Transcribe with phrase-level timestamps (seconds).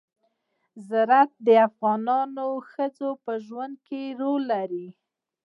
[0.87, 2.01] زراعت د افغان
[2.71, 4.87] ښځو په ژوند کې رول لري.